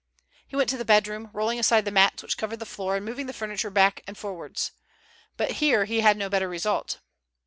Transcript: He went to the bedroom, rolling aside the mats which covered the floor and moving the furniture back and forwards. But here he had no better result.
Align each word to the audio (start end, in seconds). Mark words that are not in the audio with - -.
He 0.47 0.55
went 0.55 0.67
to 0.71 0.77
the 0.77 0.83
bedroom, 0.83 1.29
rolling 1.31 1.59
aside 1.59 1.85
the 1.85 1.91
mats 1.91 2.23
which 2.23 2.35
covered 2.35 2.57
the 2.57 2.65
floor 2.65 2.95
and 2.95 3.05
moving 3.05 3.27
the 3.27 3.33
furniture 3.33 3.69
back 3.69 4.01
and 4.07 4.17
forwards. 4.17 4.71
But 5.37 5.51
here 5.61 5.85
he 5.85 5.99
had 5.99 6.17
no 6.17 6.27
better 6.27 6.49
result. 6.49 6.97